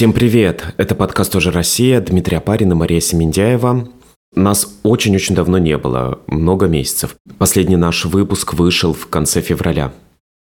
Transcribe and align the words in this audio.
Всем 0.00 0.14
привет! 0.14 0.64
Это 0.78 0.94
подкаст 0.94 1.30
«Тоже 1.30 1.50
Россия», 1.50 2.00
Дмитрий 2.00 2.38
Апарин 2.38 2.72
и 2.72 2.74
Мария 2.74 3.00
Семендяева. 3.00 3.86
Нас 4.34 4.78
очень-очень 4.82 5.34
давно 5.34 5.58
не 5.58 5.76
было, 5.76 6.20
много 6.26 6.68
месяцев. 6.68 7.16
Последний 7.36 7.76
наш 7.76 8.06
выпуск 8.06 8.54
вышел 8.54 8.94
в 8.94 9.08
конце 9.08 9.42
февраля. 9.42 9.92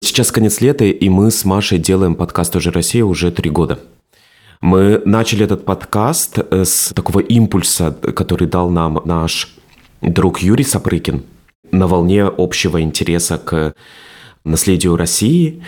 Сейчас 0.03 0.30
конец 0.30 0.61
лета, 0.61 0.84
и 0.84 1.08
мы 1.08 1.30
с 1.30 1.46
Машей 1.46 1.79
делаем 1.79 2.16
подкаст 2.16 2.53
«Тоже 2.53 2.71
Россия» 2.71 3.03
уже 3.03 3.30
три 3.32 3.48
года. 3.48 3.79
Мы 4.61 5.00
начали 5.07 5.46
этот 5.46 5.64
подкаст 5.64 6.38
э, 6.38 6.66
с 6.66 6.93
такого 6.93 7.20
импульса, 7.20 7.93
который 7.93 8.48
дал 8.48 8.68
нам 8.68 9.00
наш 9.07 9.57
друг 10.03 10.40
Юрий 10.40 10.64
Сапрыкин 10.64 11.23
на 11.73 11.86
волне 11.86 12.25
общего 12.25 12.82
интереса 12.82 13.39
к 13.39 13.75
наследию 14.46 14.96
России. 14.96 15.63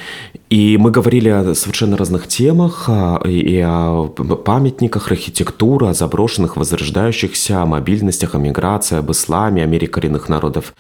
И 0.48 0.78
мы 0.78 0.91
говорили 0.91 1.28
о 1.28 1.55
совершенно 1.55 1.96
разных 1.96 2.27
темах, 2.27 2.88
и 3.27 3.62
о 3.66 4.06
памятниках 4.06 5.10
архитектуры, 5.10 5.88
о 5.88 5.95
заброшенных, 5.95 6.56
возрождающихся, 6.56 7.62
о 7.62 7.66
мобильностях, 7.66 8.34
о 8.34 8.38
миграции, 8.38 8.98
об 8.98 9.10
исламе, 9.10 9.62
о 9.62 9.66
мире 9.66 9.86
коренных 9.86 10.28
народов 10.28 10.74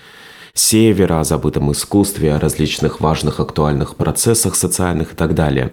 Севера, 0.54 1.20
о 1.20 1.24
забытом 1.24 1.70
искусстве, 1.72 2.34
о 2.34 2.40
различных 2.40 3.00
важных 3.00 3.40
актуальных 3.40 3.96
процессах 3.96 4.54
социальных 4.54 5.12
и 5.12 5.16
так 5.16 5.34
далее. 5.34 5.72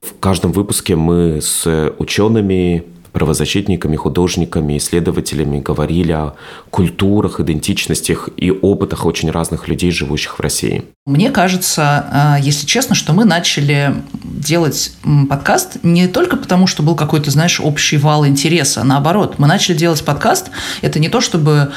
В 0.00 0.18
каждом 0.18 0.52
выпуске 0.52 0.96
мы 0.96 1.40
с 1.42 1.92
учеными, 1.98 2.84
правозащитниками, 3.12 3.96
художниками, 3.96 4.78
исследователями 4.78 5.60
говорили 5.60 6.12
о 6.12 6.34
культурах, 6.70 7.40
идентичностях 7.40 8.28
и 8.36 8.50
опытах 8.50 9.06
очень 9.06 9.30
разных 9.30 9.68
людей, 9.68 9.90
живущих 9.90 10.38
в 10.38 10.40
России. 10.40 10.84
Мне 11.06 11.30
кажется, 11.30 12.06
а, 12.10 12.38
если 12.40 12.66
честно, 12.66 12.94
что 12.94 13.12
мы 13.12 13.24
начали 13.24 13.94
делать 14.22 14.92
подкаст 15.28 15.78
не 15.82 16.08
только 16.08 16.36
потому, 16.36 16.66
что 16.66 16.82
был 16.82 16.94
какой-то, 16.94 17.30
знаешь, 17.30 17.60
общий 17.60 17.96
вал 17.96 18.26
интереса. 18.26 18.84
Наоборот, 18.84 19.34
мы 19.38 19.46
начали 19.46 19.76
делать 19.76 20.04
подкаст. 20.04 20.50
Это 20.82 20.98
не 20.98 21.08
то, 21.08 21.20
чтобы 21.20 21.72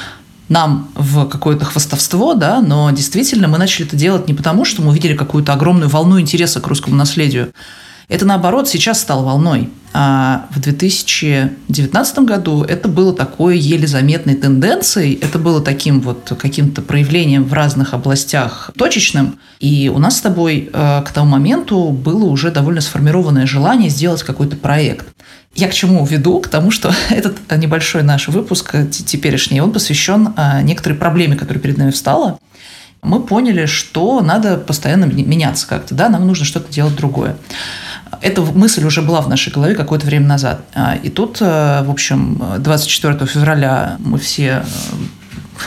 нам 0.49 0.89
в 0.95 1.25
какое-то 1.27 1.65
хвастовство, 1.65 2.33
да, 2.33 2.61
но 2.61 2.91
действительно 2.91 3.47
мы 3.47 3.57
начали 3.57 3.87
это 3.87 3.95
делать 3.95 4.27
не 4.27 4.33
потому, 4.33 4.65
что 4.65 4.81
мы 4.81 4.89
увидели 4.89 5.15
какую-то 5.15 5.53
огромную 5.53 5.89
волну 5.89 6.19
интереса 6.19 6.59
к 6.59 6.67
русскому 6.67 6.95
наследию, 6.95 7.53
это, 8.07 8.25
наоборот, 8.25 8.67
сейчас 8.67 8.99
стало 8.99 9.23
волной. 9.23 9.69
А 9.95 10.47
в 10.49 10.59
2019 10.59 12.19
году 12.19 12.63
это 12.63 12.87
было 12.87 13.13
такой 13.13 13.59
еле 13.59 13.85
заметной 13.85 14.33
тенденцией, 14.33 15.19
это 15.21 15.37
было 15.37 15.61
таким 15.61 16.01
вот 16.01 16.33
каким-то 16.39 16.81
проявлением 16.81 17.43
в 17.43 17.53
разных 17.53 17.93
областях 17.93 18.71
точечным. 18.75 19.37
И 19.59 19.91
у 19.93 19.99
нас 19.99 20.17
с 20.17 20.21
тобой 20.21 20.71
э, 20.73 21.03
к 21.05 21.11
тому 21.11 21.29
моменту 21.29 21.89
было 21.89 22.25
уже 22.25 22.49
довольно 22.49 22.81
сформированное 22.81 23.45
желание 23.45 23.89
сделать 23.89 24.23
какой-то 24.23 24.55
проект. 24.55 25.05
Я 25.53 25.67
к 25.67 25.73
чему 25.73 26.03
веду? 26.07 26.39
К 26.39 26.47
тому, 26.47 26.71
что 26.71 26.91
этот 27.11 27.37
небольшой 27.55 28.01
наш 28.01 28.27
выпуск 28.29 28.75
теперешний, 28.89 29.61
он 29.61 29.71
посвящен 29.71 30.33
э, 30.35 30.63
некоторой 30.63 30.97
проблеме, 30.97 31.35
которая 31.35 31.61
перед 31.61 31.77
нами 31.77 31.91
встала. 31.91 32.39
Мы 33.03 33.21
поняли, 33.21 33.65
что 33.65 34.21
надо 34.21 34.57
постоянно 34.57 35.05
меняться 35.05 35.67
как-то, 35.67 35.93
да, 35.93 36.09
нам 36.09 36.25
нужно 36.25 36.45
что-то 36.45 36.71
делать 36.71 36.95
другое. 36.95 37.35
Эта 38.21 38.41
мысль 38.41 38.85
уже 38.85 39.01
была 39.01 39.21
в 39.21 39.29
нашей 39.29 39.51
голове 39.51 39.75
какое-то 39.75 40.05
время 40.05 40.27
назад. 40.27 40.61
А, 40.73 40.95
и 40.95 41.09
тут, 41.09 41.37
э, 41.41 41.83
в 41.83 41.89
общем, 41.89 42.41
24 42.59 43.25
февраля 43.25 43.97
мы 43.99 44.17
все 44.17 44.63
э, 44.63 44.63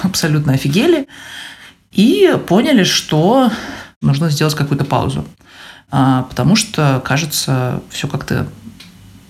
абсолютно 0.02 0.55
офигели 0.55 1.08
и 1.92 2.36
поняли, 2.47 2.84
что 2.84 3.50
нужно 4.02 4.30
сделать 4.30 4.55
какую-то 4.55 4.84
паузу. 4.84 5.24
А, 5.90 6.24
потому 6.24 6.57
что, 6.57 7.01
кажется, 7.05 7.83
все 7.90 8.08
как-то 8.08 8.46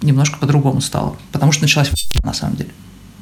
немножко 0.02 0.38
по-другому 0.38 0.80
стало. 0.80 1.16
Потому 1.32 1.52
что 1.52 1.62
началась 1.62 1.90
на 2.22 2.32
самом 2.32 2.56
деле 2.56 2.70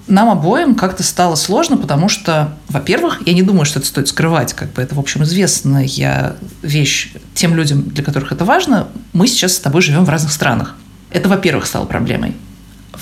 нам 0.06 0.28
обоим 0.28 0.74
как-то 0.74 1.02
стало 1.02 1.34
сложно, 1.34 1.76
потому 1.76 2.08
что, 2.08 2.56
во-первых, 2.68 3.22
я 3.26 3.32
не 3.32 3.42
думаю, 3.42 3.64
что 3.64 3.78
это 3.78 3.88
стоит 3.88 4.08
скрывать, 4.08 4.52
как 4.52 4.72
бы 4.72 4.82
это, 4.82 4.94
в 4.94 4.98
общем, 4.98 5.22
известная 5.22 6.36
вещь 6.62 7.12
тем 7.34 7.54
людям, 7.54 7.82
для 7.82 8.04
которых 8.04 8.32
это 8.32 8.44
важно. 8.44 8.88
Мы 9.12 9.26
сейчас 9.26 9.54
с 9.54 9.60
тобой 9.60 9.82
живем 9.82 10.04
в 10.04 10.08
разных 10.08 10.32
странах. 10.32 10.74
Это, 11.10 11.28
во-первых, 11.28 11.66
стало 11.66 11.86
проблемой. 11.86 12.34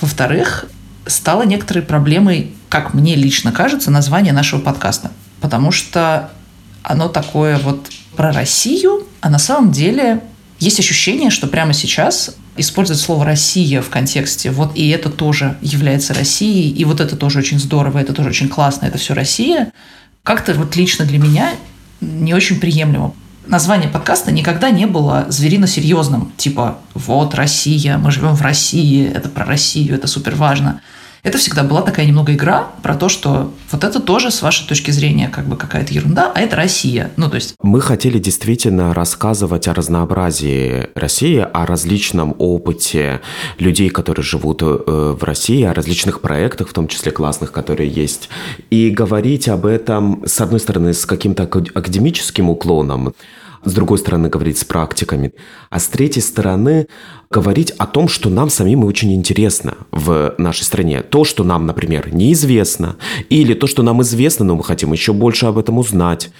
Во-вторых, 0.00 0.66
стало 1.06 1.42
некоторой 1.42 1.82
проблемой, 1.82 2.52
как 2.68 2.94
мне 2.94 3.16
лично 3.16 3.52
кажется, 3.52 3.91
название 3.91 4.32
нашего 4.32 4.60
подкаста. 4.60 5.10
Потому 5.41 5.72
что 5.72 6.30
оно 6.82 7.08
такое 7.08 7.58
вот 7.58 7.88
про 8.16 8.32
Россию, 8.32 9.06
а 9.20 9.30
на 9.30 9.38
самом 9.38 9.72
деле 9.72 10.22
есть 10.60 10.78
ощущение, 10.78 11.30
что 11.30 11.48
прямо 11.48 11.72
сейчас 11.72 12.36
использовать 12.56 13.00
слово 13.00 13.24
«Россия» 13.24 13.80
в 13.80 13.88
контексте 13.88 14.50
вот 14.50 14.76
и 14.76 14.88
это 14.88 15.10
тоже 15.10 15.56
является 15.62 16.14
Россией, 16.14 16.70
и 16.70 16.84
вот 16.84 17.00
это 17.00 17.16
тоже 17.16 17.38
очень 17.38 17.58
здорово, 17.58 17.98
это 17.98 18.12
тоже 18.12 18.30
очень 18.30 18.48
классно, 18.48 18.86
это 18.86 18.98
все 18.98 19.14
Россия, 19.14 19.72
как-то 20.22 20.54
вот 20.54 20.76
лично 20.76 21.04
для 21.04 21.18
меня 21.18 21.50
не 22.00 22.34
очень 22.34 22.60
приемлемо. 22.60 23.14
Название 23.46 23.88
подкаста 23.88 24.30
никогда 24.30 24.70
не 24.70 24.86
было 24.86 25.26
зверино-серьезным, 25.28 26.32
типа 26.36 26.78
«Вот 26.94 27.34
Россия, 27.34 27.98
мы 27.98 28.12
живем 28.12 28.36
в 28.36 28.42
России, 28.42 29.10
это 29.10 29.28
про 29.28 29.44
Россию, 29.44 29.94
это 29.94 30.06
супер 30.06 30.36
важно». 30.36 30.80
Это 31.22 31.38
всегда 31.38 31.62
была 31.62 31.83
такая 31.83 32.05
немного 32.05 32.34
игра 32.34 32.72
про 32.83 32.97
то, 32.97 33.09
что 33.09 33.53
вот 33.71 33.84
это 33.84 34.00
тоже 34.00 34.33
с 34.33 34.43
вашей 34.43 34.66
точки 34.66 34.91
зрения 34.91 35.28
как 35.28 35.47
бы 35.47 35.56
какая-то 35.56 35.94
ерунда, 35.94 36.33
а 36.34 36.41
это 36.41 36.56
Россия. 36.56 37.12
Ну, 37.16 37.31
то 37.31 37.37
есть... 37.37 37.55
Мы 37.62 37.81
хотели 37.81 38.19
действительно 38.19 38.93
рассказывать 38.93 39.69
о 39.69 39.75
разнообразии 39.75 40.88
России, 40.97 41.38
о 41.38 41.65
различном 41.65 42.34
опыте 42.38 43.21
людей, 43.59 43.88
которые 43.88 44.25
живут 44.25 44.62
э, 44.62 44.66
в 44.66 45.22
России, 45.22 45.62
о 45.62 45.72
различных 45.72 46.22
проектах, 46.22 46.69
в 46.69 46.72
том 46.72 46.88
числе 46.88 47.12
классных, 47.12 47.53
которые 47.53 47.89
есть. 47.89 48.28
И 48.71 48.91
говорить 48.91 49.49
об 49.49 49.65
этом, 49.65 50.25
с 50.27 50.41
одной 50.41 50.59
стороны, 50.59 50.93
с 50.93 51.06
каким-то 51.06 51.44
академическим 51.44 52.50
уклоном, 52.50 53.15
с 53.64 53.72
другой 53.72 53.98
стороны 53.98 54.28
говорить 54.28 54.58
с 54.58 54.64
практиками, 54.64 55.32
а 55.70 55.78
с 55.78 55.88
третьей 55.88 56.22
стороны 56.22 56.86
говорить 57.30 57.70
о 57.78 57.86
том, 57.86 58.08
что 58.08 58.28
нам 58.28 58.50
самим 58.50 58.84
очень 58.84 59.14
интересно 59.14 59.76
в 59.90 60.34
нашей 60.38 60.64
стране. 60.64 61.02
То, 61.02 61.24
что 61.24 61.44
нам, 61.44 61.66
например, 61.66 62.12
неизвестно, 62.12 62.96
или 63.30 63.54
то, 63.54 63.66
что 63.66 63.82
нам 63.82 64.02
известно, 64.02 64.44
но 64.44 64.56
мы 64.56 64.64
хотим 64.64 64.92
еще 64.92 65.12
больше 65.12 65.46
об 65.46 65.58
этом 65.58 65.78
узнать. 65.78 66.30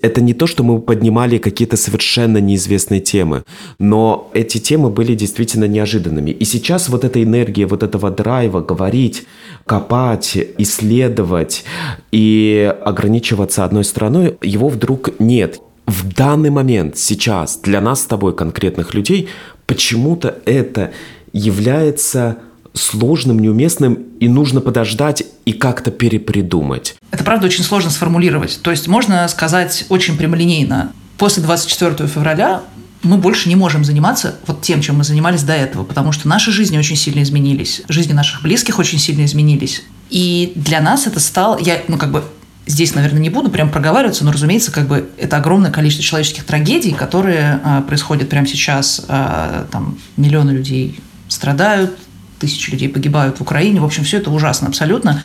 Это 0.00 0.22
не 0.22 0.32
то, 0.32 0.46
что 0.46 0.64
мы 0.64 0.80
поднимали 0.80 1.38
какие-то 1.38 1.76
совершенно 1.76 2.38
неизвестные 2.38 3.00
темы, 3.00 3.44
но 3.78 4.30
эти 4.32 4.58
темы 4.58 4.90
были 4.90 5.14
действительно 5.14 5.66
неожиданными. 5.66 6.30
И 6.30 6.44
сейчас 6.44 6.88
вот 6.88 7.04
эта 7.04 7.22
энергия, 7.22 7.66
вот 7.66 7.82
этого 7.82 8.10
драйва 8.10 8.60
говорить, 8.60 9.26
копать, 9.66 10.38
исследовать 10.56 11.64
и 12.12 12.74
ограничиваться 12.84 13.64
одной 13.64 13.84
страной, 13.84 14.38
его 14.42 14.68
вдруг 14.68 15.10
нет 15.20 15.60
в 15.90 16.14
данный 16.14 16.50
момент, 16.50 16.96
сейчас, 16.96 17.58
для 17.58 17.80
нас 17.80 18.02
с 18.02 18.04
тобой, 18.04 18.34
конкретных 18.34 18.94
людей, 18.94 19.28
почему-то 19.66 20.38
это 20.44 20.92
является 21.32 22.38
сложным, 22.72 23.40
неуместным, 23.40 23.94
и 24.20 24.28
нужно 24.28 24.60
подождать 24.60 25.24
и 25.44 25.52
как-то 25.52 25.90
перепридумать. 25.90 26.94
Это 27.10 27.24
правда 27.24 27.46
очень 27.46 27.64
сложно 27.64 27.90
сформулировать. 27.90 28.60
То 28.62 28.70
есть 28.70 28.86
можно 28.86 29.26
сказать 29.26 29.86
очень 29.88 30.16
прямолинейно. 30.16 30.92
После 31.18 31.42
24 31.42 32.08
февраля 32.08 32.62
мы 33.02 33.16
больше 33.16 33.48
не 33.48 33.56
можем 33.56 33.84
заниматься 33.84 34.36
вот 34.46 34.62
тем, 34.62 34.82
чем 34.82 34.98
мы 34.98 35.04
занимались 35.04 35.42
до 35.42 35.54
этого, 35.54 35.84
потому 35.84 36.12
что 36.12 36.28
наши 36.28 36.52
жизни 36.52 36.78
очень 36.78 36.96
сильно 36.96 37.22
изменились, 37.22 37.82
жизни 37.88 38.12
наших 38.12 38.42
близких 38.42 38.78
очень 38.78 38.98
сильно 38.98 39.24
изменились. 39.24 39.82
И 40.10 40.52
для 40.54 40.80
нас 40.80 41.06
это 41.06 41.18
стало, 41.18 41.58
я, 41.60 41.82
ну, 41.88 41.98
как 41.98 42.12
бы, 42.12 42.22
здесь, 42.66 42.94
наверное, 42.94 43.20
не 43.20 43.30
буду 43.30 43.50
прям 43.50 43.70
проговариваться, 43.70 44.24
но, 44.24 44.32
разумеется, 44.32 44.72
как 44.72 44.86
бы 44.86 45.08
это 45.18 45.36
огромное 45.36 45.70
количество 45.70 46.04
человеческих 46.04 46.44
трагедий, 46.44 46.92
которые 46.92 47.60
э, 47.64 47.82
происходят 47.86 48.28
прямо 48.28 48.46
сейчас. 48.46 49.04
Э, 49.08 49.64
там 49.70 49.98
миллионы 50.16 50.50
людей 50.50 51.00
страдают, 51.28 51.98
тысячи 52.38 52.70
людей 52.70 52.88
погибают 52.88 53.38
в 53.38 53.40
Украине. 53.42 53.80
В 53.80 53.84
общем, 53.84 54.04
все 54.04 54.18
это 54.18 54.30
ужасно 54.30 54.68
абсолютно. 54.68 55.24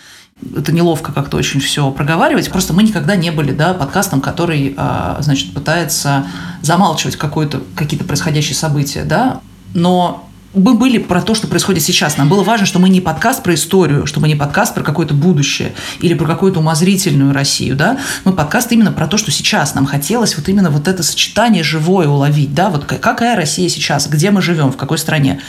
Это 0.56 0.74
неловко 0.74 1.14
как-то 1.14 1.38
очень 1.38 1.62
все 1.62 1.90
проговаривать. 1.92 2.52
Просто 2.52 2.74
мы 2.74 2.84
никогда 2.84 3.16
не 3.16 3.32
были 3.32 3.54
да, 3.54 3.74
подкастом, 3.74 4.22
который 4.22 4.76
э, 4.78 5.16
значит, 5.20 5.54
пытается 5.54 6.28
замалчивать 6.62 7.16
какие-то 7.16 8.06
происходящие 8.06 8.56
события. 8.56 9.04
Да? 9.04 9.42
Но 9.74 10.25
мы 10.56 10.74
были 10.74 10.98
про 10.98 11.22
то, 11.22 11.36
что 11.36 11.48
происходит 11.48 11.84
сейчас. 11.84 12.18
Нам 12.18 12.30
было 12.30 12.44
важно, 12.44 12.66
что 12.66 12.80
мы 12.80 12.90
не 12.90 13.02
подкаст 13.02 13.44
про 13.44 13.54
историю, 13.54 14.06
что 14.06 14.20
мы 14.20 14.28
не 14.28 14.36
подкаст 14.36 14.74
про 14.74 14.84
какое-то 14.84 15.14
будущее 15.14 15.74
или 16.00 16.14
про 16.14 16.26
какую-то 16.26 16.60
умозрительную 16.60 17.34
Россию, 17.34 17.76
да. 17.76 18.00
Мы 18.24 18.34
подкаст 18.34 18.72
именно 18.72 18.92
про 18.92 19.08
то, 19.08 19.18
что 19.18 19.32
сейчас. 19.32 19.76
Нам 19.76 19.86
хотелось 19.86 20.38
вот 20.38 20.48
именно 20.50 20.70
вот 20.70 20.88
это 20.88 21.04
сочетание 21.04 21.64
живое 21.64 22.08
уловить, 22.08 22.54
да, 22.54 22.70
вот 22.70 22.86
какая 22.86 23.36
Россия 23.36 23.70
сейчас, 23.70 24.08
где 24.08 24.32
мы 24.32 24.42
живем, 24.42 24.72
в 24.72 24.78
какой 24.78 24.98
стране. 24.98 25.42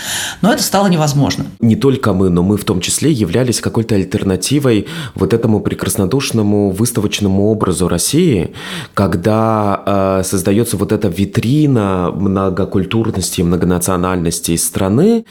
Но 0.42 0.52
это 0.52 0.62
стало 0.62 0.88
невозможно. 0.88 1.46
Не 1.60 1.76
только 1.76 2.12
мы, 2.12 2.28
но 2.28 2.42
мы 2.42 2.56
в 2.56 2.64
том 2.64 2.80
числе 2.80 3.12
являлись 3.12 3.60
какой-то 3.60 3.94
альтернативой 3.94 4.86
вот 5.14 5.32
этому 5.32 5.60
прекраснодушному 5.60 6.70
выставочному 6.70 7.50
образу 7.50 7.88
России, 7.88 8.52
когда 8.94 9.82
э, 9.86 10.22
создается 10.24 10.76
вот 10.76 10.92
эта 10.92 11.08
витрина 11.08 12.10
многокультурности, 12.12 13.42
многонациональности 13.42 14.56
страны, 14.56 14.95
страны, 14.96 15.24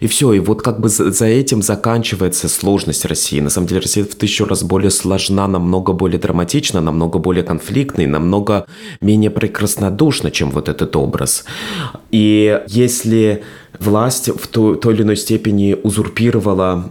и 0.00 0.06
все. 0.06 0.32
И 0.32 0.38
вот 0.38 0.62
как 0.62 0.80
бы 0.80 0.88
за 0.88 1.26
этим 1.26 1.62
заканчивается 1.62 2.48
сложность 2.48 3.04
России. 3.04 3.40
На 3.40 3.50
самом 3.50 3.66
деле 3.66 3.80
Россия 3.80 4.04
в 4.04 4.14
тысячу 4.14 4.44
раз 4.46 4.62
более 4.62 4.90
сложна, 4.90 5.46
намного 5.46 5.92
более 5.92 6.18
драматична, 6.18 6.80
намного 6.80 7.18
более 7.18 7.44
конфликтной, 7.44 8.06
намного 8.06 8.66
менее 9.00 9.30
прекраснодушна, 9.30 10.30
чем 10.30 10.50
вот 10.50 10.68
этот 10.68 10.96
образ. 10.96 11.44
И 12.10 12.60
если 12.68 13.42
власть 13.78 14.28
в 14.28 14.46
той, 14.46 14.76
той 14.76 14.94
или 14.94 15.02
иной 15.02 15.16
степени 15.16 15.76
узурпировала 15.82 16.90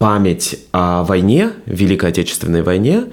память 0.00 0.56
о 0.72 1.02
войне, 1.04 1.50
Великой 1.66 2.08
Отечественной 2.08 2.62
войне, 2.62 3.04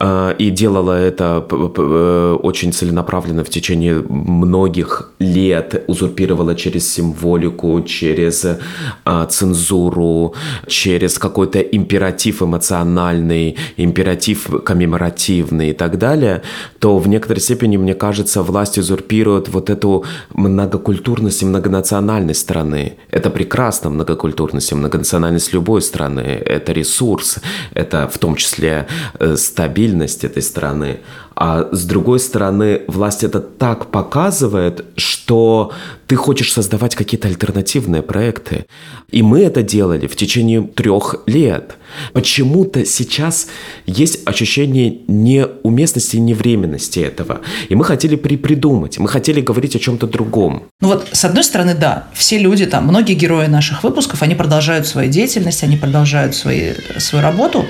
э, 0.00 0.34
и 0.38 0.50
делала 0.50 0.90
это 0.90 1.46
э, 1.48 2.36
очень 2.42 2.72
целенаправленно 2.72 3.44
в 3.44 3.48
течение 3.48 4.02
многих 4.08 5.12
лет, 5.20 5.84
узурпировала 5.86 6.56
через 6.56 6.92
символику, 6.92 7.80
через 7.82 8.44
э, 8.44 9.26
цензуру, 9.30 10.34
через 10.66 11.16
какой-то 11.16 11.60
императив 11.60 12.42
эмоциональный, 12.42 13.56
императив 13.76 14.64
коммеморативный 14.64 15.70
и 15.70 15.74
так 15.74 15.96
далее, 15.96 16.42
то 16.80 16.98
в 16.98 17.06
некоторой 17.06 17.40
степени, 17.40 17.76
мне 17.76 17.94
кажется, 17.94 18.42
власть 18.42 18.78
узурпирует 18.78 19.48
вот 19.48 19.70
эту 19.70 20.04
многокультурность 20.34 21.42
и 21.42 21.46
многонациональность 21.46 22.40
страны. 22.40 22.94
Это 23.12 23.30
прекрасно, 23.30 23.90
многокультурность 23.90 24.72
и 24.72 24.74
многонациональность 24.74 25.52
любой 25.52 25.82
страны 25.82 26.31
это 26.38 26.72
ресурс, 26.72 27.38
это 27.74 28.08
в 28.08 28.18
том 28.18 28.36
числе 28.36 28.86
э, 29.18 29.36
стабильность 29.36 30.24
этой 30.24 30.42
страны. 30.42 31.00
А 31.34 31.68
с 31.72 31.84
другой 31.84 32.20
стороны, 32.20 32.82
власть 32.88 33.24
это 33.24 33.40
так 33.40 33.90
показывает, 33.90 34.84
что 34.96 35.72
ты 36.06 36.16
хочешь 36.16 36.52
создавать 36.52 36.94
какие-то 36.94 37.28
альтернативные 37.28 38.02
проекты. 38.02 38.66
И 39.10 39.22
мы 39.22 39.40
это 39.40 39.62
делали 39.62 40.06
в 40.06 40.16
течение 40.16 40.62
трех 40.62 41.16
лет. 41.26 41.76
Почему-то 42.12 42.84
сейчас 42.84 43.48
есть 43.86 44.26
ощущение 44.26 44.98
неуместности 45.08 46.16
и 46.16 46.20
невременности 46.20 47.00
этого. 47.00 47.40
И 47.68 47.74
мы 47.74 47.84
хотели 47.84 48.16
припридумать, 48.16 48.98
мы 48.98 49.08
хотели 49.08 49.40
говорить 49.40 49.76
о 49.76 49.78
чем-то 49.78 50.06
другом. 50.06 50.64
Ну 50.80 50.88
вот, 50.88 51.08
с 51.12 51.24
одной 51.24 51.44
стороны, 51.44 51.74
да, 51.74 52.08
все 52.12 52.38
люди, 52.38 52.66
там, 52.66 52.84
многие 52.84 53.14
герои 53.14 53.46
наших 53.46 53.82
выпусков, 53.82 54.22
они 54.22 54.34
продолжают 54.34 54.86
свою 54.86 55.10
деятельность, 55.10 55.62
они 55.62 55.76
продолжают 55.76 56.34
свои, 56.34 56.72
свою 56.98 57.22
работу, 57.22 57.64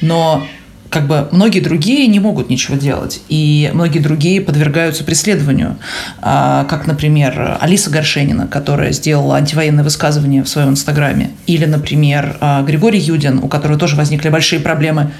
но 0.00 0.46
как 0.90 1.06
бы 1.06 1.28
многие 1.32 1.60
другие 1.60 2.06
не 2.06 2.20
могут 2.20 2.50
ничего 2.50 2.76
делать, 2.76 3.20
и 3.28 3.70
многие 3.74 3.98
другие 3.98 4.40
подвергаются 4.40 5.04
преследованию, 5.04 5.76
а, 6.20 6.64
как, 6.64 6.86
например, 6.86 7.58
Алиса 7.60 7.90
Горшенина, 7.90 8.46
которая 8.46 8.92
сделала 8.92 9.36
антивоенное 9.36 9.84
высказывание 9.84 10.42
в 10.42 10.48
своем 10.48 10.70
инстаграме, 10.70 11.30
или, 11.46 11.66
например, 11.66 12.36
а, 12.40 12.62
Григорий 12.62 13.00
Юдин, 13.00 13.38
у 13.42 13.48
которого 13.48 13.78
тоже 13.78 13.96
возникли 13.96 14.28
большие 14.28 14.60
проблемы. 14.60 15.12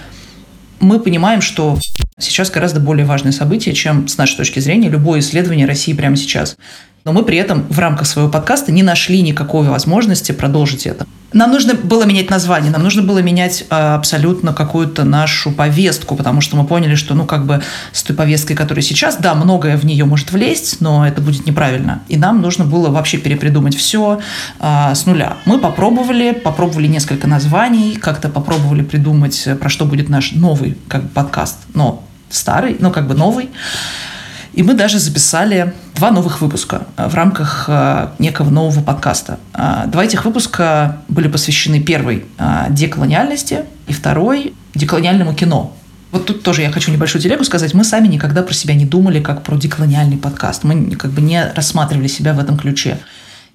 Мы 0.80 1.00
понимаем, 1.00 1.40
что 1.40 1.78
сейчас 2.18 2.50
гораздо 2.50 2.80
более 2.80 3.04
важное 3.04 3.32
событие, 3.32 3.74
чем, 3.74 4.08
с 4.08 4.16
нашей 4.16 4.36
точки 4.36 4.60
зрения, 4.60 4.88
любое 4.88 5.20
исследование 5.20 5.66
России 5.66 5.92
прямо 5.92 6.16
сейчас 6.16 6.56
но 7.08 7.14
мы 7.14 7.24
при 7.24 7.38
этом 7.38 7.64
в 7.70 7.78
рамках 7.78 8.06
своего 8.06 8.30
подкаста 8.30 8.70
не 8.70 8.82
нашли 8.82 9.22
никакой 9.22 9.66
возможности 9.66 10.32
продолжить 10.32 10.86
это. 10.86 11.06
Нам 11.32 11.52
нужно 11.52 11.72
было 11.72 12.04
менять 12.04 12.28
название, 12.28 12.70
нам 12.70 12.82
нужно 12.82 13.00
было 13.00 13.20
менять 13.20 13.64
э, 13.70 13.74
абсолютно 13.74 14.52
какую-то 14.52 15.04
нашу 15.04 15.50
повестку, 15.50 16.16
потому 16.16 16.42
что 16.42 16.58
мы 16.58 16.66
поняли, 16.66 16.96
что, 16.96 17.14
ну, 17.14 17.24
как 17.24 17.46
бы 17.46 17.62
с 17.92 18.02
той 18.02 18.14
повесткой, 18.14 18.56
которая 18.56 18.82
сейчас, 18.82 19.16
да, 19.16 19.34
многое 19.34 19.78
в 19.78 19.86
нее 19.86 20.04
может 20.04 20.32
влезть, 20.32 20.82
но 20.82 21.06
это 21.06 21.22
будет 21.22 21.46
неправильно. 21.46 22.02
И 22.08 22.18
нам 22.18 22.42
нужно 22.42 22.66
было 22.66 22.90
вообще 22.90 23.16
перепридумать 23.16 23.74
все 23.74 24.20
э, 24.60 24.94
с 24.94 25.06
нуля. 25.06 25.38
Мы 25.46 25.58
попробовали, 25.58 26.32
попробовали 26.32 26.88
несколько 26.88 27.26
названий, 27.26 27.96
как-то 27.96 28.28
попробовали 28.28 28.82
придумать, 28.82 29.48
про 29.58 29.70
что 29.70 29.86
будет 29.86 30.10
наш 30.10 30.32
новый 30.32 30.76
как 30.88 31.04
бы, 31.04 31.08
подкаст, 31.08 31.56
но 31.72 32.04
старый, 32.28 32.76
но 32.80 32.90
как 32.90 33.08
бы 33.08 33.14
новый. 33.14 33.48
И 34.58 34.64
мы 34.64 34.74
даже 34.74 34.98
записали 34.98 35.72
два 35.94 36.10
новых 36.10 36.40
выпуска 36.40 36.88
э, 36.96 37.06
в 37.08 37.14
рамках 37.14 37.66
э, 37.68 38.08
некого 38.18 38.50
нового 38.50 38.82
подкаста. 38.82 39.38
Э, 39.54 39.84
два 39.86 40.04
этих 40.04 40.24
выпуска 40.24 40.96
были 41.06 41.28
посвящены 41.28 41.80
первой 41.80 42.26
деколониальности 42.70 43.66
и 43.86 43.92
второй 43.92 44.54
деколониальному 44.74 45.32
кино. 45.34 45.76
Вот 46.10 46.26
тут 46.26 46.42
тоже 46.42 46.62
я 46.62 46.72
хочу 46.72 46.90
небольшую 46.90 47.22
телегу 47.22 47.44
сказать. 47.44 47.72
Мы 47.72 47.84
сами 47.84 48.08
никогда 48.08 48.42
про 48.42 48.52
себя 48.52 48.74
не 48.74 48.84
думали 48.84 49.20
как 49.20 49.44
про 49.44 49.54
деколониальный 49.54 50.16
подкаст. 50.16 50.64
Мы 50.64 50.90
как 50.96 51.12
бы 51.12 51.20
не 51.20 51.52
рассматривали 51.54 52.08
себя 52.08 52.32
в 52.32 52.40
этом 52.40 52.58
ключе. 52.58 52.98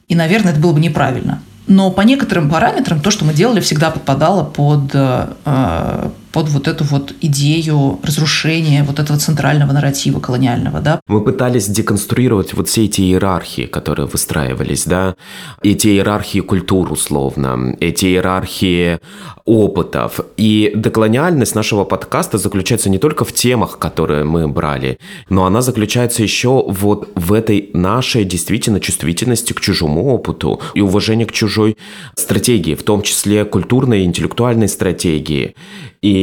И, 0.08 0.16
наверное, 0.16 0.54
это 0.54 0.62
было 0.62 0.72
бы 0.72 0.80
неправильно. 0.80 1.42
Но 1.68 1.92
по 1.92 2.00
некоторым 2.00 2.50
параметрам 2.50 3.02
то, 3.02 3.12
что 3.12 3.26
мы 3.26 3.34
делали, 3.34 3.60
всегда 3.60 3.92
подпадало 3.92 4.46
под, 4.46 4.92
э, 4.94 6.10
под 6.34 6.50
вот 6.50 6.68
эту 6.68 6.84
вот 6.84 7.14
идею 7.22 8.00
разрушения 8.04 8.84
вот 8.84 9.00
этого 9.00 9.20
центрального 9.20 9.72
нарратива 9.72 10.20
колониального. 10.20 10.82
Да? 10.82 11.00
Мы 11.08 11.24
пытались 11.24 11.68
деконструировать 11.68 12.54
вот 12.54 12.68
все 12.68 12.86
эти 12.86 13.02
иерархии, 13.02 13.68
которые 13.68 14.08
выстраивались, 14.08 14.86
да, 14.86 15.16
эти 15.62 15.88
иерархии 15.88 16.40
культур 16.40 16.92
условно, 16.92 17.78
эти 17.80 18.06
иерархии 18.06 19.00
опытов. 19.46 20.20
И 20.36 20.72
деколониальность 20.76 21.56
нашего 21.56 21.84
подкаста 21.84 22.38
заключается 22.38 22.90
не 22.90 22.98
только 22.98 23.26
в 23.26 23.32
темах, 23.32 23.78
которые 23.78 24.24
мы 24.24 24.48
брали, 24.48 24.98
но 25.30 25.46
она 25.46 25.62
заключается 25.62 26.24
еще 26.24 26.66
вот 26.68 27.10
в 27.16 27.32
этой 27.32 27.70
нашей 27.74 28.26
действительно 28.26 28.80
чувствительности 28.80 29.54
к 29.54 29.62
чужому 29.62 30.06
опыту 30.08 30.62
и 30.74 30.82
уважению 30.82 31.28
к 31.28 31.32
чужой 31.32 31.78
стратегии, 32.16 32.74
в 32.74 32.84
том 32.84 33.04
числе 33.04 33.46
культурной 33.46 34.02
и 34.02 34.06
интеллектуальной 34.06 34.68
стратегии. 34.68 35.56
И 36.02 36.23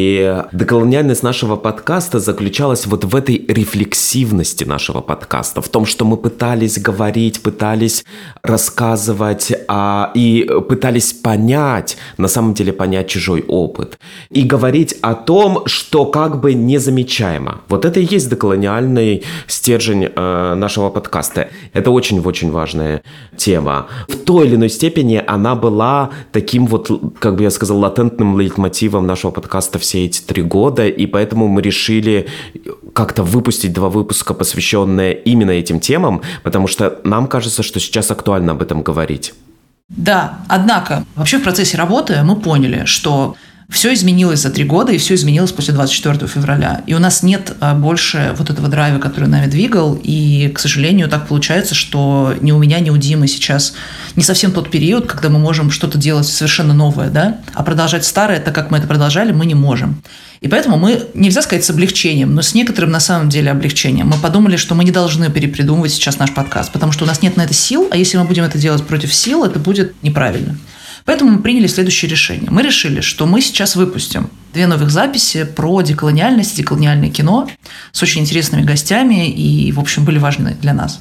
деколониальность 0.52 1.22
нашего 1.22 1.56
подкаста 1.56 2.20
заключалась 2.20 2.86
вот 2.86 3.04
в 3.04 3.16
этой 3.16 3.44
рефлексивности 3.48 4.64
нашего 4.64 5.00
подкаста, 5.00 5.60
в 5.60 5.68
том, 5.68 5.86
что 5.86 6.04
мы 6.04 6.16
пытались 6.16 6.78
говорить, 6.78 7.42
пытались 7.42 8.04
рассказывать 8.42 9.52
а, 9.68 10.10
и 10.14 10.48
пытались 10.68 11.12
понять, 11.12 11.96
на 12.18 12.28
самом 12.28 12.54
деле 12.54 12.72
понять 12.72 13.08
чужой 13.08 13.44
опыт. 13.46 13.98
И 14.30 14.42
говорить 14.42 14.96
о 15.02 15.14
том, 15.14 15.66
что 15.66 16.06
как 16.06 16.40
бы 16.40 16.54
незамечаемо. 16.54 17.60
Вот 17.68 17.84
это 17.84 18.00
и 18.00 18.14
есть 18.14 18.30
деколониальный 18.30 19.24
стержень 19.46 20.04
э, 20.14 20.54
нашего 20.54 20.90
подкаста. 20.90 21.48
Это 21.72 21.90
очень-очень 21.90 22.50
важная 22.50 23.02
тема. 23.36 23.86
В 24.08 24.16
той 24.16 24.46
или 24.46 24.56
иной 24.56 24.68
степени 24.68 25.22
она 25.26 25.54
была 25.54 26.10
таким 26.32 26.66
вот, 26.66 26.90
как 27.18 27.36
бы 27.36 27.42
я 27.42 27.50
сказал, 27.50 27.78
латентным 27.78 28.38
лейтмотивом 28.38 29.06
нашего 29.06 29.30
подкаста 29.30 29.78
все 29.90 30.04
эти 30.04 30.20
три 30.20 30.42
года, 30.42 30.86
и 30.86 31.06
поэтому 31.06 31.48
мы 31.48 31.62
решили 31.62 32.28
как-то 32.92 33.24
выпустить 33.24 33.72
два 33.72 33.88
выпуска, 33.88 34.34
посвященные 34.34 35.14
именно 35.14 35.50
этим 35.50 35.80
темам, 35.80 36.22
потому 36.44 36.68
что 36.68 37.00
нам 37.02 37.26
кажется, 37.26 37.64
что 37.64 37.80
сейчас 37.80 38.10
актуально 38.12 38.52
об 38.52 38.62
этом 38.62 38.82
говорить. 38.82 39.34
Да, 39.88 40.38
однако 40.46 41.04
вообще 41.16 41.38
в 41.38 41.42
процессе 41.42 41.76
работы 41.76 42.22
мы 42.22 42.36
поняли, 42.36 42.84
что 42.84 43.34
все 43.70 43.94
изменилось 43.94 44.40
за 44.40 44.50
три 44.50 44.64
года, 44.64 44.92
и 44.92 44.98
все 44.98 45.14
изменилось 45.14 45.52
после 45.52 45.72
24 45.72 46.26
февраля. 46.26 46.82
И 46.86 46.94
у 46.94 46.98
нас 46.98 47.22
нет 47.22 47.52
а, 47.60 47.74
больше 47.74 48.34
вот 48.36 48.50
этого 48.50 48.68
драйва, 48.68 48.98
который 48.98 49.28
нами 49.28 49.46
двигал. 49.46 49.98
И, 50.02 50.50
к 50.54 50.58
сожалению, 50.58 51.08
так 51.08 51.28
получается, 51.28 51.74
что 51.74 52.34
ни 52.40 52.50
у 52.50 52.58
меня, 52.58 52.80
ни 52.80 52.90
у 52.90 52.96
Димы 52.96 53.28
сейчас 53.28 53.74
не 54.16 54.24
совсем 54.24 54.50
тот 54.50 54.70
период, 54.70 55.06
когда 55.06 55.28
мы 55.28 55.38
можем 55.38 55.70
что-то 55.70 55.98
делать 55.98 56.26
совершенно 56.26 56.74
новое, 56.74 57.10
да? 57.10 57.38
А 57.54 57.62
продолжать 57.62 58.04
старое, 58.04 58.40
так 58.40 58.54
как 58.54 58.70
мы 58.72 58.78
это 58.78 58.88
продолжали, 58.88 59.30
мы 59.30 59.46
не 59.46 59.54
можем. 59.54 60.02
И 60.40 60.48
поэтому 60.48 60.76
мы, 60.76 61.06
нельзя 61.14 61.42
сказать 61.42 61.64
с 61.64 61.70
облегчением, 61.70 62.34
но 62.34 62.42
с 62.42 62.54
некоторым 62.54 62.90
на 62.90 63.00
самом 63.00 63.28
деле 63.28 63.50
облегчением. 63.50 64.08
Мы 64.08 64.16
подумали, 64.16 64.56
что 64.56 64.74
мы 64.74 64.84
не 64.84 64.90
должны 64.90 65.30
перепридумывать 65.30 65.92
сейчас 65.92 66.18
наш 66.18 66.32
подкаст, 66.32 66.72
потому 66.72 66.92
что 66.92 67.04
у 67.04 67.06
нас 67.06 67.22
нет 67.22 67.36
на 67.36 67.42
это 67.42 67.54
сил, 67.54 67.88
а 67.90 67.96
если 67.96 68.16
мы 68.16 68.24
будем 68.24 68.42
это 68.42 68.58
делать 68.58 68.82
против 68.84 69.14
сил, 69.14 69.44
это 69.44 69.58
будет 69.58 69.94
неправильно. 70.02 70.56
Поэтому 71.04 71.32
мы 71.32 71.38
приняли 71.40 71.66
следующее 71.66 72.10
решение. 72.10 72.50
Мы 72.50 72.62
решили, 72.62 73.00
что 73.00 73.26
мы 73.26 73.40
сейчас 73.40 73.76
выпустим 73.76 74.30
две 74.52 74.66
новых 74.66 74.90
записи 74.90 75.44
про 75.44 75.82
деколониальность, 75.82 76.56
деколониальное 76.56 77.10
кино 77.10 77.48
с 77.92 78.02
очень 78.02 78.22
интересными 78.22 78.62
гостями 78.62 79.28
и, 79.30 79.70
в 79.72 79.80
общем, 79.80 80.04
были 80.04 80.18
важны 80.18 80.56
для 80.60 80.74
нас. 80.74 81.00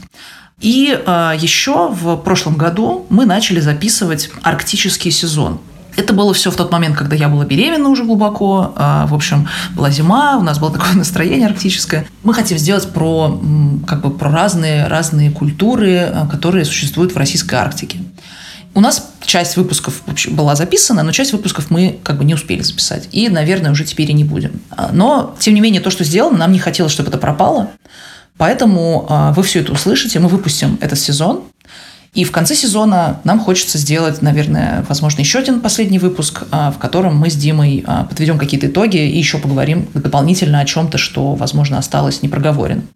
И 0.61 0.93
э, 0.93 1.33
еще 1.39 1.89
в 1.89 2.17
прошлом 2.17 2.55
году 2.55 3.05
мы 3.09 3.25
начали 3.25 3.59
записывать 3.59 4.29
арктический 4.43 5.11
сезон. 5.11 5.59
Это 5.95 6.13
было 6.13 6.33
все 6.33 6.49
в 6.49 6.55
тот 6.55 6.71
момент, 6.71 6.95
когда 6.95 7.15
я 7.15 7.27
была 7.27 7.45
беременна 7.45 7.89
уже 7.89 8.05
глубоко. 8.05 8.73
А, 8.75 9.05
в 9.07 9.13
общем, 9.13 9.47
была 9.75 9.89
зима, 9.89 10.37
у 10.37 10.43
нас 10.43 10.59
было 10.59 10.71
такое 10.71 10.93
настроение 10.95 11.47
арктическое. 11.47 12.05
Мы 12.23 12.33
хотим 12.33 12.57
сделать 12.57 12.89
про, 12.93 13.41
как 13.85 14.01
бы, 14.01 14.11
про 14.11 14.31
разные, 14.31 14.87
разные 14.87 15.31
культуры, 15.31 15.97
а, 15.97 16.27
которые 16.27 16.63
существуют 16.63 17.13
в 17.13 17.17
российской 17.17 17.55
Арктике. 17.55 17.99
У 18.75 18.81
нас 18.81 19.11
часть 19.25 19.57
выпусков 19.57 20.03
была 20.29 20.55
записана, 20.55 21.03
но 21.03 21.11
часть 21.11 21.33
выпусков 21.33 21.69
мы 21.69 21.99
как 22.03 22.17
бы 22.17 22.25
не 22.25 22.33
успели 22.33 22.61
записать. 22.61 23.09
И, 23.11 23.29
наверное, 23.29 23.71
уже 23.71 23.83
теперь 23.83 24.09
и 24.11 24.13
не 24.13 24.23
будем. 24.23 24.61
А, 24.71 24.89
но, 24.93 25.35
тем 25.39 25.53
не 25.53 25.61
менее, 25.61 25.81
то, 25.81 25.89
что 25.89 26.03
сделано, 26.03 26.37
нам 26.37 26.51
не 26.51 26.59
хотелось, 26.59 26.91
чтобы 26.91 27.09
это 27.09 27.17
пропало. 27.17 27.71
Поэтому 28.37 29.05
а, 29.09 29.33
вы 29.33 29.43
все 29.43 29.61
это 29.61 29.71
услышите. 29.71 30.19
Мы 30.19 30.29
выпустим 30.29 30.77
этот 30.81 30.99
сезон. 30.99 31.43
И 32.13 32.23
в 32.23 32.31
конце 32.31 32.55
сезона 32.55 33.21
нам 33.23 33.39
хочется 33.39 33.77
сделать, 33.77 34.23
наверное, 34.23 34.83
возможно, 34.89 35.19
еще 35.21 35.39
один 35.39 35.61
последний 35.61 35.99
выпуск, 35.99 36.43
а, 36.51 36.71
в 36.71 36.77
котором 36.77 37.17
мы 37.17 37.29
с 37.29 37.35
Димой 37.35 37.83
подведем 38.09 38.37
какие-то 38.39 38.67
итоги 38.67 38.97
и 38.97 39.17
еще 39.17 39.39
поговорим 39.39 39.87
дополнительно 39.93 40.59
о 40.59 40.65
чем-то, 40.65 40.97
что, 40.97 41.35
возможно, 41.35 41.77
осталось 41.77 42.21
непроговоренным. 42.21 42.87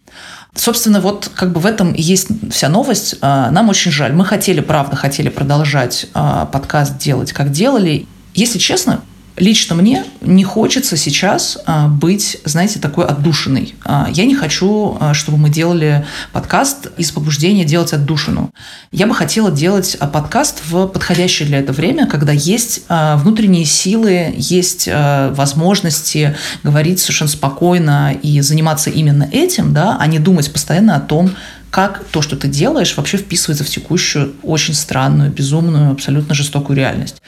Собственно, 0.55 1.01
вот 1.01 1.31
как 1.33 1.51
бы 1.51 1.60
в 1.60 1.65
этом 1.65 1.93
и 1.93 2.01
есть 2.01 2.27
вся 2.51 2.69
новость. 2.69 3.15
А, 3.22 3.50
нам 3.51 3.69
очень 3.69 3.91
жаль. 3.91 4.13
Мы 4.13 4.24
хотели, 4.25 4.60
правда, 4.62 4.95
хотели 4.95 5.29
продолжать 5.29 6.07
подкаст 6.13 6.98
делать, 6.98 7.33
как 7.33 7.51
делали. 7.51 8.05
Если 8.36 8.60
честно, 8.60 9.01
Лично 9.35 9.73
мне 9.73 10.05
не 10.21 10.43
хочется 10.43 10.95
сейчас 10.95 11.57
а, 11.65 11.87
быть, 11.87 12.37
знаете, 12.45 12.79
такой 12.79 13.05
отдушиной. 13.05 13.73
А, 13.83 14.07
я 14.11 14.25
не 14.25 14.35
хочу, 14.35 14.95
а, 14.99 15.15
чтобы 15.15 15.39
мы 15.39 15.49
делали 15.49 16.05
подкаст 16.33 16.89
из 16.97 17.11
побуждения 17.11 17.65
делать 17.65 17.93
отдушину. 17.93 18.51
Я 18.91 19.07
бы 19.07 19.15
хотела 19.15 19.49
делать 19.49 19.97
подкаст 20.13 20.61
в 20.65 20.85
подходящее 20.85 21.47
для 21.47 21.59
этого 21.59 21.75
время, 21.75 22.05
когда 22.05 22.31
есть 22.31 22.81
внутренние 22.87 23.65
силы, 23.65 24.33
есть 24.37 24.87
возможности 24.87 26.35
говорить 26.61 26.99
совершенно 26.99 27.29
спокойно 27.29 28.13
и 28.13 28.39
заниматься 28.41 28.91
именно 28.91 29.27
этим, 29.31 29.73
да, 29.73 29.97
а 29.99 30.05
не 30.05 30.19
думать 30.19 30.51
постоянно 30.51 30.95
о 30.95 30.99
том, 30.99 31.31
как 31.73 32.03
то, 32.11 32.21
что 32.21 32.35
ты 32.35 32.47
делаешь, 32.47 32.95
вообще 32.95 33.17
вписывается 33.17 33.63
в 33.63 33.67
текущую 33.67 34.35
очень 34.43 34.75
странную, 34.75 35.31
безумную, 35.31 35.91
абсолютно 35.91 36.35
жестокую 36.35 36.77
реальность. 36.77 37.19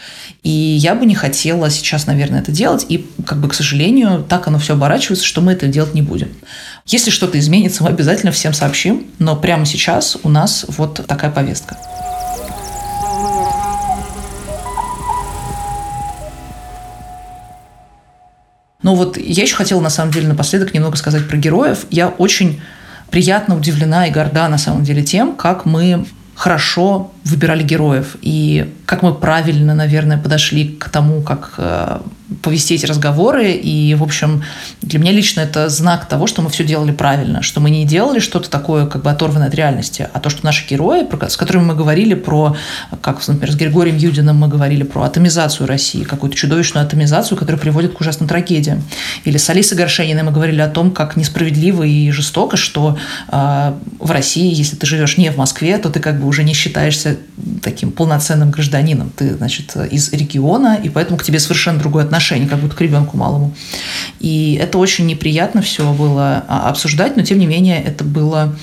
И 0.43 0.51
я 0.51 0.93
бы 0.93 1.07
не 1.07 1.15
хотела 1.15 1.71
сейчас, 1.71 2.05
наверное, 2.05 2.41
это 2.41 2.51
делать, 2.51 2.85
и, 2.87 3.09
как 3.25 3.39
бы, 3.39 3.49
к 3.49 3.55
сожалению, 3.55 4.23
так 4.29 4.47
оно 4.47 4.59
все 4.59 4.73
оборачивается, 4.73 5.25
что 5.25 5.41
мы 5.41 5.53
это 5.53 5.65
делать 5.65 5.95
не 5.95 6.03
будем. 6.03 6.29
Если 6.85 7.09
что-то 7.09 7.39
изменится, 7.39 7.81
мы 7.81 7.89
обязательно 7.89 8.31
всем 8.31 8.53
сообщим, 8.53 9.07
но 9.17 9.35
прямо 9.35 9.65
сейчас 9.65 10.15
у 10.21 10.29
нас 10.29 10.67
вот 10.67 11.03
такая 11.07 11.31
повестка. 11.31 11.75
Ну 18.83 18.93
вот 18.93 19.17
я 19.17 19.41
еще 19.41 19.55
хотела, 19.55 19.81
на 19.81 19.89
самом 19.89 20.13
деле, 20.13 20.27
напоследок 20.27 20.75
немного 20.75 20.97
сказать 20.97 21.27
про 21.27 21.35
героев. 21.35 21.87
Я 21.89 22.09
очень 22.09 22.61
приятно 23.09 23.55
удивлена 23.55 24.07
и 24.07 24.11
горда 24.11 24.47
на 24.47 24.57
самом 24.57 24.83
деле 24.83 25.03
тем, 25.03 25.35
как 25.35 25.65
мы 25.65 26.05
хорошо 26.35 27.11
выбирали 27.25 27.63
героев 27.63 28.17
и 28.21 28.71
как 28.85 29.01
мы 29.01 29.15
правильно, 29.15 29.73
наверное, 29.73 30.17
подошли 30.17 30.67
к 30.67 30.89
тому, 30.89 31.21
как 31.21 31.55
э, 31.57 31.99
повести 32.41 32.75
эти 32.75 32.85
разговоры. 32.85 33.51
И, 33.51 33.95
в 33.95 34.03
общем, 34.03 34.43
для 34.81 34.99
меня 34.99 35.11
лично 35.11 35.41
это 35.41 35.69
знак 35.69 36.07
того, 36.07 36.27
что 36.27 36.43
мы 36.43 36.49
все 36.49 36.63
делали 36.63 36.91
правильно, 36.91 37.41
что 37.41 37.59
мы 37.59 37.71
не 37.71 37.85
делали 37.85 38.19
что-то 38.19 38.49
такое 38.49 38.85
как 38.85 39.01
бы 39.01 39.09
оторванное 39.09 39.47
от 39.47 39.55
реальности, 39.55 40.07
а 40.13 40.19
то, 40.19 40.29
что 40.29 40.45
наши 40.45 40.67
герои, 40.67 41.07
с 41.27 41.37
которыми 41.37 41.65
мы 41.65 41.75
говорили 41.75 42.13
про, 42.13 42.55
как, 43.01 43.27
например, 43.27 43.51
с 43.51 43.55
Григорием 43.55 43.97
Юдиным 43.97 44.37
мы 44.37 44.47
говорили 44.47 44.83
про 44.83 45.03
атомизацию 45.03 45.67
России, 45.67 46.03
какую-то 46.03 46.37
чудовищную 46.37 46.85
атомизацию, 46.85 47.37
которая 47.37 47.59
приводит 47.59 47.93
к 47.93 48.01
ужасным 48.01 48.29
трагедиям. 48.29 48.83
Или 49.23 49.37
с 49.37 49.49
Алисой 49.49 49.77
Горшениной 49.77 50.23
мы 50.23 50.31
говорили 50.31 50.61
о 50.61 50.69
том, 50.69 50.91
как 50.91 51.15
несправедливо 51.15 51.83
и 51.83 52.11
жестоко, 52.11 52.55
что 52.55 52.97
э, 53.31 53.73
в 53.99 54.11
России, 54.11 54.53
если 54.53 54.75
ты 54.75 54.85
живешь 54.85 55.17
не 55.17 55.31
в 55.31 55.37
Москве, 55.37 55.77
то 55.79 55.89
ты 55.89 55.99
как 55.99 56.19
бы 56.19 56.27
уже 56.27 56.43
не 56.43 56.53
считаешься 56.53 57.14
таким 57.61 57.91
полноценным 57.91 58.51
гражданином. 58.51 59.11
Ты, 59.15 59.35
значит, 59.35 59.75
из 59.91 60.11
региона, 60.13 60.79
и 60.81 60.89
поэтому 60.89 61.17
к 61.17 61.23
тебе 61.23 61.39
совершенно 61.39 61.79
другое 61.79 62.03
отношение, 62.03 62.47
как 62.47 62.59
будто 62.59 62.75
к 62.75 62.81
ребенку 62.81 63.17
малому. 63.17 63.53
И 64.19 64.57
это 64.61 64.77
очень 64.77 65.05
неприятно 65.05 65.61
все 65.61 65.91
было 65.93 66.43
а, 66.47 66.69
обсуждать, 66.69 67.17
но 67.17 67.23
тем 67.23 67.39
не 67.39 67.47
менее 67.47 67.81
это 67.81 68.03
было, 68.03 68.55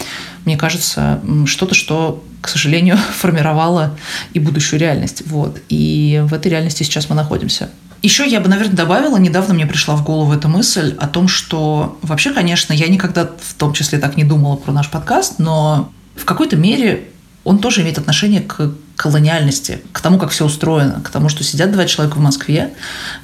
мне 0.44 0.56
кажется, 0.56 1.21
что-то, 1.47 1.75
что 1.75 2.23
к 2.42 2.49
сожалению, 2.49 2.99
формировало 3.18 3.97
и 4.35 4.40
будущую 4.40 4.80
реальность. 4.80 5.23
Вот. 5.26 5.61
И 5.68 6.21
в 6.25 6.35
этой 6.35 6.49
реальности 6.49 6.82
сейчас 6.82 7.09
мы 7.09 7.14
находимся. 7.14 7.71
Еще 8.02 8.28
я 8.28 8.40
бы, 8.40 8.49
наверное, 8.49 8.75
добавила, 8.75 9.16
недавно 9.16 9.54
мне 9.54 9.64
пришла 9.64 9.94
в 9.94 10.02
голову 10.02 10.32
эта 10.32 10.49
мысль 10.49 10.97
о 10.99 11.06
том, 11.06 11.28
что 11.28 11.99
вообще, 12.02 12.32
конечно, 12.32 12.73
я 12.73 12.88
никогда 12.88 13.30
в 13.40 13.54
том 13.54 13.73
числе 13.73 14.00
так 14.00 14.16
не 14.16 14.25
думала 14.25 14.56
про 14.56 14.73
наш 14.73 14.90
подкаст, 14.90 15.38
но 15.38 15.92
в 16.16 16.25
какой-то 16.25 16.56
мере 16.56 17.04
он 17.44 17.58
тоже 17.58 17.82
имеет 17.82 17.99
отношение 17.99 18.40
к 18.40 18.72
колониальности, 18.96 19.80
к 19.92 20.00
тому, 20.00 20.18
как 20.18 20.30
все 20.30 20.44
устроено, 20.44 21.00
к 21.02 21.11
тому, 21.11 21.28
что 21.28 21.42
сидят 21.42 21.72
два 21.72 21.87
человека 21.87 22.16
в 22.16 22.20
Москве, 22.20 22.72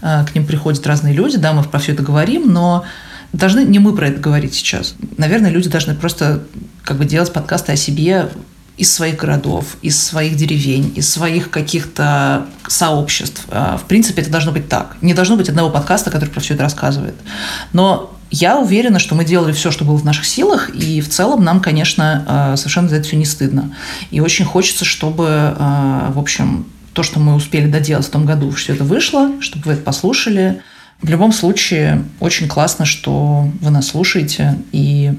э, 0.03 0.25
к 0.25 0.35
ним 0.35 0.47
приходят 0.47 0.87
разные 0.87 1.15
люди, 1.15 1.37
да, 1.37 1.53
мы 1.53 1.63
про 1.63 1.79
все 1.79 1.93
это 1.93 2.03
говорим, 2.03 2.53
но 2.53 2.85
должны 3.33 3.65
не 3.65 3.79
мы 3.79 3.95
про 3.95 4.09
это 4.09 4.21
говорить 4.21 4.55
сейчас. 4.55 4.95
Наверное, 5.17 5.51
люди 5.51 5.69
должны 5.69 5.95
просто 5.95 6.43
как 6.83 6.97
бы 6.97 7.05
делать 7.05 7.33
подкасты 7.33 7.73
о 7.73 7.77
себе 7.77 8.29
из 8.77 8.93
своих 8.93 9.17
городов, 9.17 9.77
из 9.83 10.01
своих 10.03 10.37
деревень, 10.37 10.93
из 10.95 11.11
своих 11.11 11.51
каких-то 11.51 12.47
сообществ. 12.67 13.45
Э, 13.49 13.77
в 13.77 13.87
принципе, 13.87 14.23
это 14.23 14.31
должно 14.31 14.53
быть 14.53 14.69
так. 14.69 14.97
Не 15.01 15.15
должно 15.15 15.37
быть 15.37 15.49
одного 15.49 15.71
подкаста, 15.71 16.11
который 16.11 16.31
про 16.31 16.41
все 16.41 16.55
это 16.55 16.65
рассказывает. 16.65 17.15
Но 17.73 18.18
я 18.31 18.59
уверена, 18.59 18.99
что 18.99 19.15
мы 19.15 19.25
делали 19.25 19.53
все, 19.53 19.71
что 19.71 19.85
было 19.85 19.97
в 19.97 20.05
наших 20.05 20.27
силах, 20.27 20.71
и 20.71 21.01
в 21.01 21.09
целом 21.09 21.43
нам, 21.45 21.61
конечно, 21.61 22.53
э, 22.53 22.57
совершенно 22.57 22.89
за 22.89 22.97
это 22.97 23.07
все 23.07 23.17
не 23.17 23.25
стыдно. 23.25 23.75
И 24.11 24.21
очень 24.21 24.45
хочется, 24.45 24.85
чтобы, 24.85 25.27
э, 25.27 26.11
в 26.13 26.19
общем, 26.19 26.67
то, 26.93 27.03
что 27.03 27.21
мы 27.21 27.35
успели 27.35 27.71
доделать 27.71 28.07
в 28.07 28.11
том 28.11 28.27
году, 28.27 28.51
все 28.51 28.75
это 28.75 28.85
вышло, 28.85 29.41
чтобы 29.41 29.67
вы 29.67 29.73
это 29.75 29.83
послушали. 29.83 30.63
В 31.01 31.09
любом 31.09 31.33
случае, 31.33 32.05
очень 32.21 32.49
классно, 32.49 32.85
что 32.85 33.49
вы 33.61 33.71
нас 33.71 33.89
слушаете, 33.89 34.59
и 34.73 35.15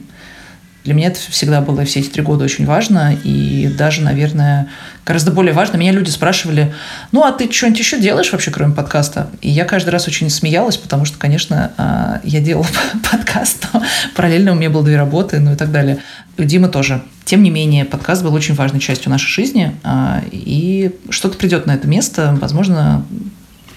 для 0.83 0.93
меня 0.93 1.07
это 1.07 1.19
всегда 1.29 1.61
было 1.61 1.83
все 1.85 1.99
эти 1.99 2.07
три 2.07 2.23
года 2.23 2.45
очень 2.45 2.65
важно, 2.65 3.13
и 3.23 3.67
даже, 3.77 4.01
наверное, 4.01 4.67
гораздо 5.05 5.31
более 5.31 5.53
важно. 5.53 5.77
Меня 5.77 5.91
люди 5.91 6.09
спрашивали, 6.09 6.73
ну, 7.11 7.23
а 7.23 7.31
ты 7.31 7.51
что-нибудь 7.51 7.79
еще 7.79 7.99
делаешь 7.99 8.31
вообще, 8.31 8.49
кроме 8.49 8.73
подкаста? 8.73 9.29
И 9.41 9.49
я 9.49 9.65
каждый 9.65 9.89
раз 9.89 10.07
очень 10.07 10.29
смеялась, 10.29 10.77
потому 10.77 11.05
что, 11.05 11.17
конечно, 11.17 11.71
а, 11.77 12.21
я 12.23 12.39
делала 12.39 12.67
подкаст, 13.11 13.67
но 13.73 13.83
параллельно 14.15 14.53
у 14.53 14.55
меня 14.55 14.69
было 14.69 14.83
две 14.83 14.95
работы, 14.95 15.39
ну 15.39 15.53
и 15.53 15.55
так 15.55 15.71
далее. 15.71 15.99
У 16.37 16.43
Димы 16.43 16.69
тоже. 16.69 17.01
Тем 17.25 17.43
не 17.43 17.49
менее, 17.49 17.85
подкаст 17.85 18.23
был 18.23 18.33
очень 18.33 18.55
важной 18.55 18.79
частью 18.79 19.11
нашей 19.11 19.27
жизни, 19.27 19.75
а, 19.83 20.23
и 20.31 20.95
что-то 21.09 21.37
придет 21.37 21.65
на 21.65 21.75
это 21.75 21.87
место, 21.87 22.37
возможно, 22.39 23.05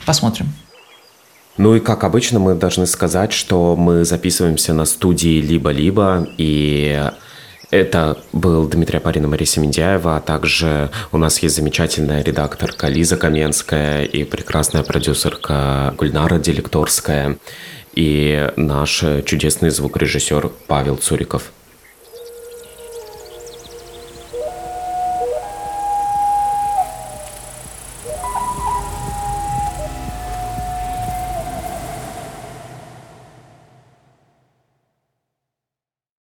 посмотрим. 0.07 0.53
Ну 1.59 1.75
и 1.75 1.81
как 1.81 2.05
обычно 2.05 2.39
мы 2.39 2.55
должны 2.55 2.87
сказать, 2.87 3.33
что 3.33 3.77
мы 3.77 4.05
записываемся 4.05 4.73
на 4.73 4.87
студии 4.87 5.41
либо-либо, 5.41 6.27
и 6.39 7.11
это 7.71 8.19
был 8.33 8.69
Дмитрий 8.69 8.99
Апарин 8.99 9.25
и 9.25 9.27
Мария 9.27 9.49
Миндяева, 9.57 10.17
а 10.17 10.21
также 10.21 10.91
у 11.11 11.19
нас 11.19 11.39
есть 11.41 11.57
замечательная 11.57 12.23
редакторка 12.23 12.89
Лиза 12.89 13.17
Каменская 13.17 14.05
и 14.05 14.25
прекрасная 14.25 14.83
продюсерка 14.83 15.95
Гульнара 15.97 16.39
Делекторская 16.39 17.39
и 17.95 18.51
наш 18.57 19.05
чудесный 19.25 19.71
звукорежиссер 19.71 20.51
Павел 20.67 20.97
Цуриков. 20.97 21.53